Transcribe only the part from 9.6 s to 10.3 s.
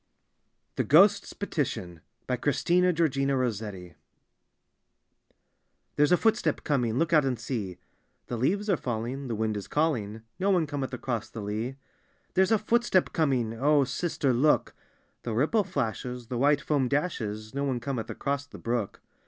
calling;